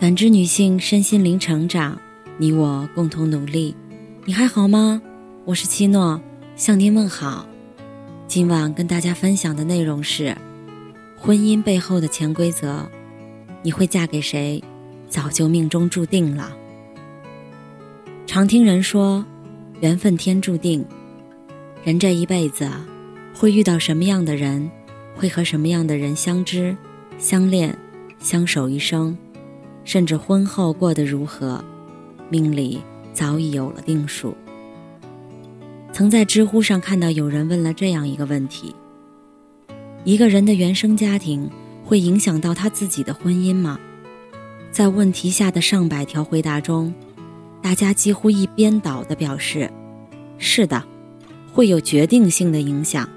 [0.00, 1.96] 感知女性身心灵成长，
[2.36, 3.76] 你我共同努力。
[4.24, 5.00] 你还好吗？
[5.44, 6.20] 我是七诺，
[6.56, 7.46] 向您问好。
[8.26, 10.36] 今晚跟大家分享的内容是
[11.16, 12.84] 婚姻背后的潜规则。
[13.62, 14.60] 你会嫁给谁，
[15.08, 16.52] 早就命中注定了。
[18.26, 19.24] 常听人说，
[19.80, 20.84] 缘分天注定，
[21.84, 22.68] 人这一辈子
[23.32, 24.68] 会遇到什么样的人，
[25.14, 26.76] 会和什么样的人相知、
[27.16, 27.78] 相恋、
[28.18, 29.16] 相守一生。
[29.84, 31.62] 甚至婚后过得如何，
[32.28, 34.34] 命里早已有了定数。
[35.92, 38.74] 曾在知乎上看到有人问了这样一个问题：
[40.02, 41.48] 一个人的原生家庭
[41.84, 43.78] 会影响到他自己的婚姻吗？
[44.72, 46.92] 在问题下的上百条回答中，
[47.62, 49.70] 大家几乎一边倒的表示：
[50.36, 50.82] 是的，
[51.52, 53.08] 会有决定性的影响。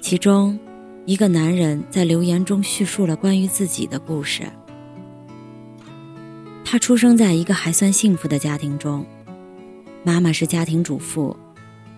[0.00, 0.58] 其中，
[1.04, 4.44] 一个男人在留言中叙述了关于自己的故事。
[6.68, 9.06] 他出生在一个还算幸福的家庭中，
[10.02, 11.36] 妈妈是家庭主妇，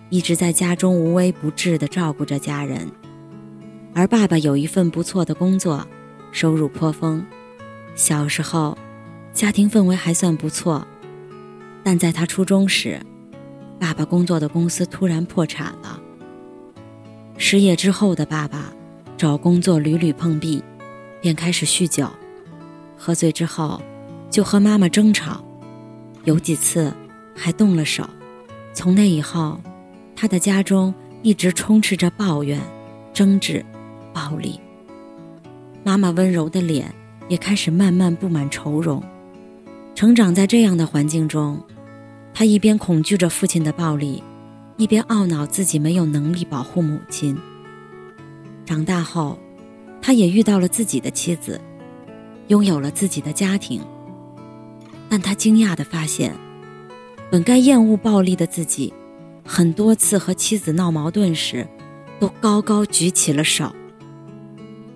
[0.09, 2.87] 一直在家中无微不至地照顾着家人，
[3.95, 5.87] 而爸爸有一份不错的工作，
[6.31, 7.25] 收入颇丰。
[7.95, 8.77] 小时候，
[9.33, 10.85] 家庭氛围还算不错，
[11.83, 13.01] 但在他初中时，
[13.79, 15.99] 爸爸工作的公司突然破产了。
[17.37, 18.71] 失业之后的爸爸，
[19.17, 20.63] 找工作屡屡碰壁，
[21.19, 22.07] 便开始酗酒，
[22.95, 23.81] 喝醉之后。
[24.29, 25.43] 就和妈妈争吵，
[26.23, 26.93] 有几次
[27.35, 28.07] 还动了手。
[28.73, 29.59] 从那以后，
[30.15, 32.61] 他的家中一直充斥着抱怨、
[33.13, 33.65] 争执、
[34.13, 34.59] 暴力。
[35.83, 36.93] 妈妈温柔的脸
[37.27, 39.03] 也开始慢慢布满愁容。
[39.95, 41.61] 成长在这样的环境中，
[42.33, 44.23] 他一边恐惧着父亲的暴力，
[44.77, 47.35] 一边懊恼自己没有能力保护母亲。
[48.65, 49.37] 长大后，
[50.01, 51.59] 他也遇到了自己的妻子，
[52.47, 53.81] 拥有了自己的家庭。
[55.09, 56.35] 但他惊讶地发现，
[57.31, 58.93] 本该厌恶暴力的自己，
[59.43, 61.67] 很多次和妻子闹矛盾时，
[62.19, 63.73] 都高高举起了手。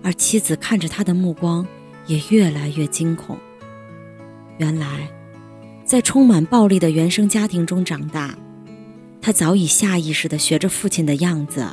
[0.02, 1.66] 而妻子看着他的目光
[2.06, 3.36] 也越来越惊恐。
[4.58, 5.08] 原来，
[5.84, 8.36] 在充满暴力的原生家庭中长大，
[9.20, 11.66] 他早已下意识地学着父亲的样子，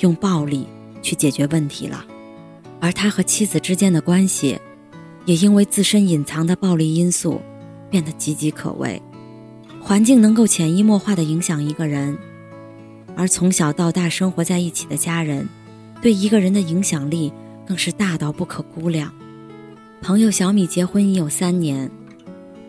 [0.00, 0.66] 用暴力
[1.00, 2.04] 去解决问题了。
[2.80, 4.58] 而他和妻子之间的关系，
[5.24, 7.40] 也因为自身隐藏的暴力因素。
[7.90, 9.00] 变得岌岌可危，
[9.80, 12.16] 环境能够潜移默化地影响一个人，
[13.16, 15.48] 而从小到大生活在一起的家人，
[16.02, 17.32] 对一个人的影响力
[17.66, 19.12] 更是大到不可估量。
[20.00, 21.90] 朋友小米结婚已有三年，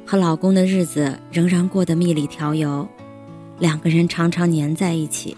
[0.05, 2.87] 和老公的日子仍然过得蜜里调油，
[3.59, 5.35] 两个人常常黏在一起。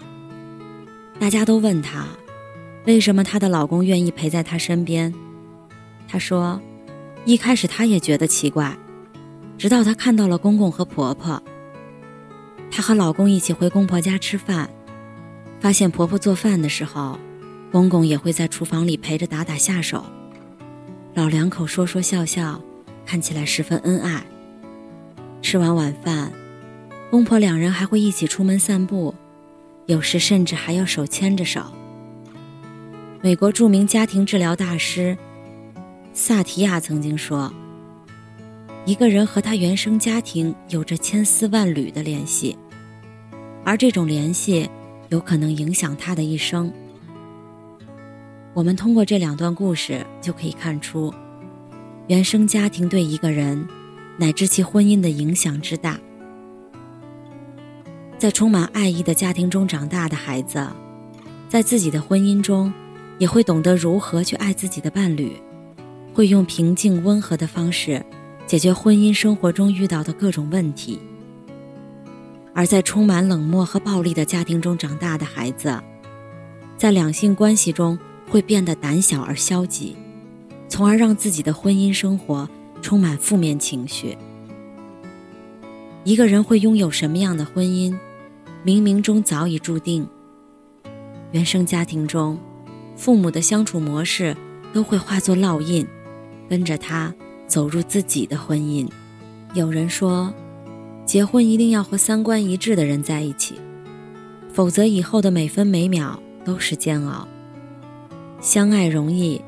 [1.18, 2.06] 大家都问她，
[2.86, 5.12] 为什么她的老公愿意陪在她身边？
[6.08, 6.60] 她说，
[7.24, 8.76] 一开始她也觉得奇怪。
[9.62, 11.40] 直到她看到了公公和婆婆，
[12.68, 14.68] 她和老公一起回公婆家吃饭，
[15.60, 17.16] 发现婆婆做饭的时候，
[17.70, 20.04] 公公也会在厨房里陪着打打下手，
[21.14, 22.60] 老两口说说笑笑，
[23.06, 24.24] 看起来十分恩爱。
[25.42, 26.32] 吃完晚饭，
[27.08, 29.14] 公婆两人还会一起出门散步，
[29.86, 31.62] 有时甚至还要手牵着手。
[33.20, 35.16] 美国著名家庭治疗大师
[36.12, 37.54] 萨提亚曾经说。
[38.84, 42.58] 一个人和他原生家庭有着千丝万缕的联系，
[43.64, 44.68] 而这种联系
[45.08, 46.72] 有可能影响他的一生。
[48.52, 51.14] 我们通过这两段故事就可以看出，
[52.08, 53.64] 原生家庭对一个人
[54.16, 55.96] 乃至其婚姻的影响之大。
[58.18, 60.66] 在充满爱意的家庭中长大的孩子，
[61.48, 62.72] 在自己的婚姻中
[63.18, 65.36] 也会懂得如何去爱自己的伴侣，
[66.12, 68.04] 会用平静温和的方式。
[68.46, 70.98] 解决婚姻生活中遇到的各种问题，
[72.54, 75.80] 而在充满冷漠和暴力的家庭中长大的孩子，
[76.76, 77.98] 在两性关系中
[78.28, 79.96] 会变得胆小而消极，
[80.68, 82.48] 从而让自己的婚姻生活
[82.82, 84.18] 充满负面情绪。
[86.04, 87.96] 一个人会拥有什么样的婚姻，
[88.64, 90.06] 冥冥中早已注定。
[91.30, 92.38] 原生家庭中，
[92.96, 94.36] 父母的相处模式
[94.74, 95.86] 都会化作烙印，
[96.50, 97.14] 跟着他。
[97.52, 98.88] 走入自己的婚姻，
[99.52, 100.32] 有人说，
[101.04, 103.56] 结婚一定要和三观一致的人在一起，
[104.50, 107.28] 否则以后的每分每秒都是煎熬。
[108.40, 109.38] 相爱容易，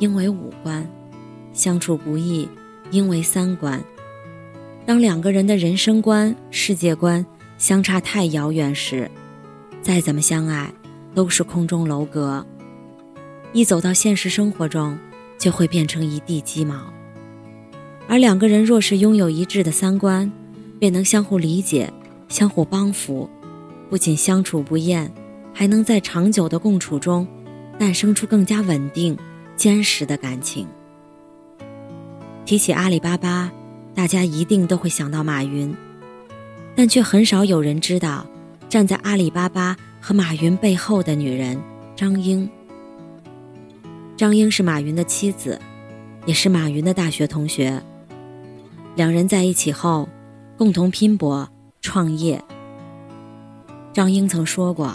[0.00, 0.84] 因为五官；
[1.52, 2.48] 相处不易，
[2.90, 3.80] 因为三观。
[4.84, 7.24] 当两个人的人生观、世界观
[7.58, 9.08] 相差太遥远时，
[9.80, 10.74] 再怎么相爱
[11.14, 12.44] 都是空中楼阁，
[13.52, 14.98] 一走到现实生活中，
[15.38, 16.92] 就会变成一地鸡毛。
[18.12, 20.30] 而两个人若是拥有一致的三观，
[20.78, 21.90] 便能相互理解、
[22.28, 23.26] 相互帮扶，
[23.88, 25.10] 不仅相处不厌，
[25.54, 27.26] 还能在长久的共处中，
[27.78, 29.16] 诞生出更加稳定、
[29.56, 30.68] 坚实的感情。
[32.44, 33.50] 提起阿里巴巴，
[33.94, 35.74] 大家一定都会想到马云，
[36.76, 38.26] 但却很少有人知道，
[38.68, 41.58] 站在阿里巴巴和马云背后的女人
[41.96, 42.46] 张英。
[44.18, 45.58] 张英是马云的妻子，
[46.26, 47.82] 也是马云的大学同学。
[48.94, 50.08] 两人在一起后，
[50.58, 51.48] 共同拼搏
[51.80, 52.42] 创业。
[53.92, 54.94] 张英曾说过：“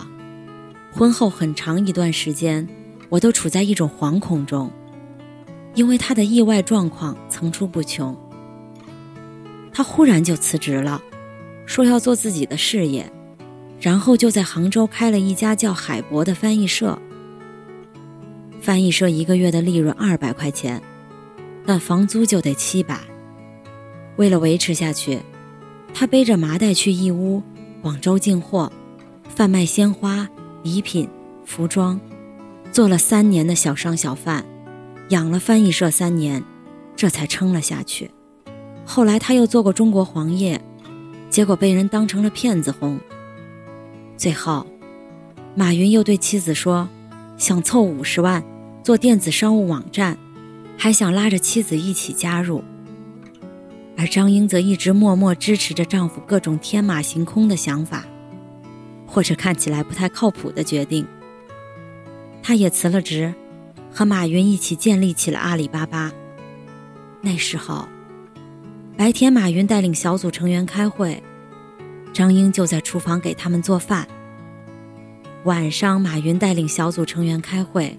[0.94, 2.68] 婚后很长一段时间，
[3.10, 4.72] 我都处在一种惶恐中。”
[5.74, 8.16] 因为他的意外状况层出不穷，
[9.72, 11.00] 他忽然就辞职了，
[11.68, 13.12] 说要做自己的事业，
[13.80, 16.98] 然后就在杭州开了一家叫海博的翻译社。
[18.60, 20.82] 翻译社一个月的利润二百块钱，
[21.64, 23.00] 但房租就得七百。
[24.18, 25.20] 为了维持下去，
[25.94, 27.42] 他背着麻袋去义乌、
[27.82, 28.72] 广州进货，
[29.30, 30.28] 贩卖鲜花、
[30.64, 31.08] 礼品、
[31.46, 32.00] 服装，
[32.72, 34.44] 做了三年的小商小贩。
[35.10, 36.44] 养了翻译社三年，
[36.94, 38.12] 这才撑了下去。
[38.84, 40.60] 后来他又做过中国黄页，
[41.30, 43.00] 结果被人当成了骗子哄。
[44.18, 44.68] 最后，
[45.56, 46.90] 马云又对妻子说，
[47.38, 48.44] 想凑五十万
[48.84, 50.18] 做电子商务网站，
[50.78, 52.62] 还想拉着妻子一起加入。
[53.98, 58.06] 而张英则一直默默支持着丈夫各种天马行空的想法，
[59.06, 61.06] 或者看起来不太靠谱的决定。
[62.42, 63.34] 她也辞了职。
[63.90, 66.12] 和马云一起建立起了阿里巴巴。
[67.22, 67.88] 那时候，
[68.96, 71.24] 白天马云带领小组成员开会，
[72.14, 74.06] 张英就在厨房给他们做饭；
[75.46, 77.98] 晚上马云带领小组成员开会，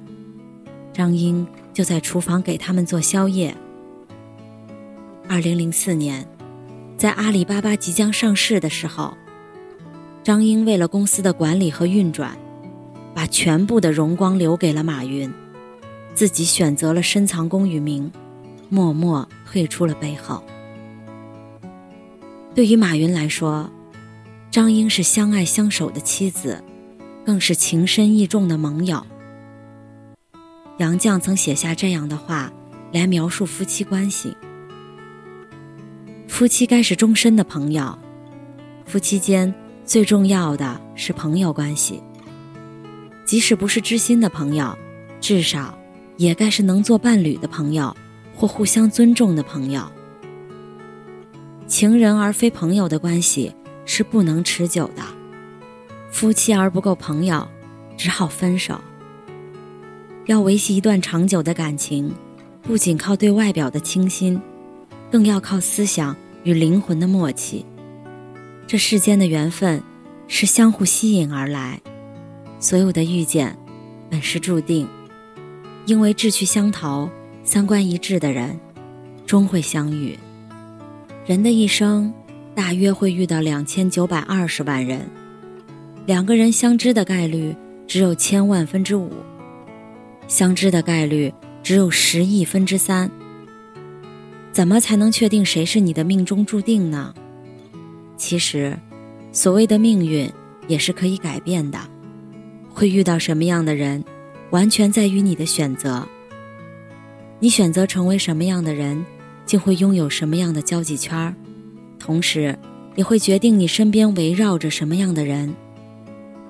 [0.93, 1.45] 张英
[1.75, 3.53] 就在厨房给他们做宵夜。
[5.29, 6.27] 二零零四年，
[6.97, 9.15] 在阿里巴巴即将上市的时候，
[10.25, 12.35] 张英为了公司的管理和运转，
[13.15, 15.31] 把全部的荣光留给了马云。
[16.15, 18.11] 自己选择了深藏功与名，
[18.71, 20.43] 默默退出了背后。
[22.55, 23.71] 对于马云来说，
[24.51, 26.65] 张英是相爱相守的妻子，
[27.25, 29.07] 更是情深意重的盟友。
[30.79, 32.51] 杨绛曾写下这样的话
[32.93, 34.35] 来描述夫妻关系：
[36.39, 37.99] 夫妻该是终身的朋友，
[38.87, 39.53] 夫妻间
[39.85, 42.01] 最重要的是朋友关系。
[43.25, 44.73] 即使不是知心的朋友，
[45.21, 45.77] 至少。
[46.17, 47.93] 也该是能做伴侣的朋友，
[48.37, 49.83] 或互相尊重的朋友。
[51.67, 53.53] 情人而非朋友的关系
[53.85, 55.03] 是不能持久的，
[56.09, 57.45] 夫妻而不够朋友，
[57.97, 58.81] 只好分手。
[60.27, 62.15] 要维系一段长久的感情，
[62.63, 64.41] 不仅靠对外表的倾心，
[65.11, 67.65] 更要靠思想与灵魂的默契。
[68.67, 69.83] 这世间的缘分
[70.27, 71.81] 是相互吸引而来，
[72.61, 73.57] 所有的遇见
[74.11, 74.87] 本是注定。
[75.87, 77.09] 因为志趣相投、
[77.43, 78.61] 三观一致的人，
[79.25, 80.19] 终会相遇。
[81.25, 82.13] 人的一生，
[82.55, 85.09] 大约会遇到两千九百二十万人，
[86.05, 87.57] 两个人相知的概率
[87.87, 89.11] 只有千万分之五，
[90.27, 91.33] 相知的概率
[91.63, 93.11] 只有十亿分之三。
[94.59, 97.15] 怎么才能确定谁是你的命中注定呢？
[98.17, 98.77] 其实，
[99.31, 100.29] 所谓的命运
[100.67, 101.79] 也是可以改变的，
[102.69, 104.05] 会遇到什么样的人？
[104.51, 106.05] 完全在于你的选择。
[107.39, 109.07] 你选择成为什么样的人，
[109.47, 111.33] 就会拥有什么样的交际圈儿，
[111.97, 112.59] 同时
[112.97, 115.55] 也会决定你身边围绕着什么样的人。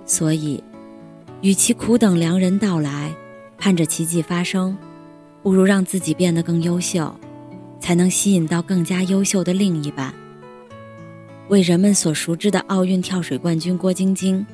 [0.06, 0.64] 所以，
[1.42, 3.14] 与其苦等良人到来，
[3.58, 4.74] 盼着奇迹发生，
[5.42, 7.14] 不如让自己变得更优秀，
[7.80, 10.12] 才能吸引到更加优秀的另一半。
[11.48, 14.46] 为人们所熟知的奥运跳水冠军郭晶晶。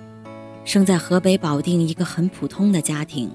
[0.65, 3.31] 生在河北保定一个很普通的家庭。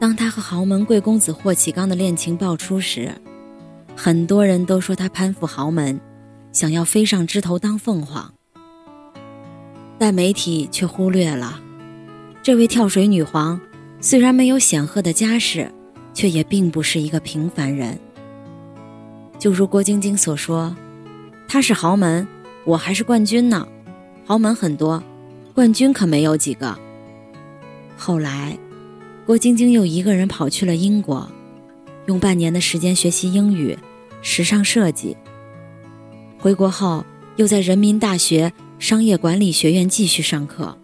[0.00, 3.12] 当她和豪门贵公子霍启刚的恋情爆出时，
[3.94, 6.00] 很多人都说她攀附豪门，
[6.52, 8.32] 想要飞上枝头当凤凰。
[9.98, 11.60] 但媒体却忽略了，
[12.42, 13.60] 这位跳水女皇
[14.00, 15.70] 虽然没有显赫的家世，
[16.14, 17.98] 却也并不是一个平凡人。
[19.38, 20.74] 就如郭晶晶所说
[21.48, 22.26] ：“她是豪门，
[22.64, 23.66] 我还是冠军呢。
[24.24, 25.02] 豪门很多。”
[25.54, 26.76] 冠军可没有几个。
[27.96, 28.58] 后来，
[29.24, 31.26] 郭晶晶又一个人跑去了英国，
[32.04, 33.78] 用半年的时间学习英语、
[34.20, 35.16] 时尚设计。
[36.38, 37.02] 回国后，
[37.36, 40.76] 又在人民大学商业管理学院继续上课，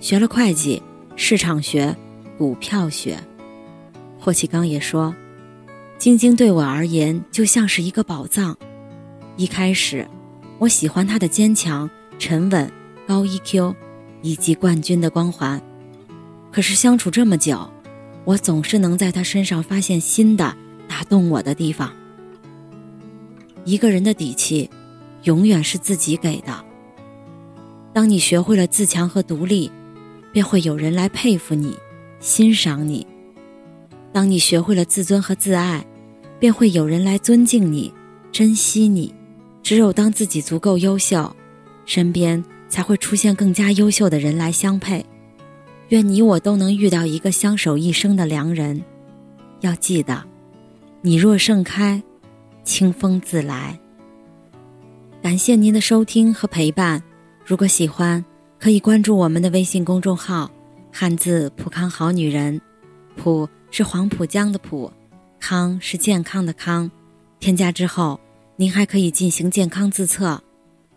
[0.00, 0.82] 学了会计、
[1.14, 1.96] 市场学、
[2.36, 3.16] 股票学。
[4.18, 5.14] 霍启刚也说，
[6.00, 8.56] 晶晶对我而言就像是一个宝藏。
[9.36, 10.08] 一开始，
[10.58, 11.88] 我喜欢她的坚强、
[12.18, 12.72] 沉稳、
[13.06, 13.74] 高 EQ，
[14.22, 15.60] 以及冠军的光环。
[16.50, 17.70] 可是相处这么久，
[18.24, 20.56] 我总是能在她身上发现新的
[20.88, 21.92] 打动我的地方。
[23.66, 24.70] 一个人的底气，
[25.24, 26.64] 永远是自己给的。
[27.92, 29.70] 当你学会了自强和独立，
[30.32, 31.76] 便会有人来佩服你、
[32.20, 33.06] 欣赏你；
[34.14, 35.84] 当你学会了自尊和自爱，
[36.40, 37.92] 便会有人来尊敬你、
[38.32, 39.14] 珍惜你。
[39.62, 41.30] 只有当自己足够优秀，
[41.84, 45.04] 身边才会出现更加优秀的人来相配。
[45.90, 48.82] 愿你我都能遇到一个相守一生的良人。
[49.60, 50.24] 要记得，
[51.02, 52.02] 你若盛开，
[52.64, 53.78] 清风自来。
[55.22, 57.02] 感谢您的收听和陪伴。
[57.44, 58.24] 如果喜欢，
[58.58, 60.50] 可以关注我们的微信公众号
[60.90, 62.58] “汉字浦康好女人”，
[63.16, 64.90] 浦是黄浦江的浦，
[65.40, 66.90] 康是健康的康。
[67.40, 68.20] 添加之后，
[68.56, 70.42] 您还可以进行健康自测。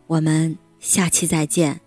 [0.06, 1.83] 我们下期再见。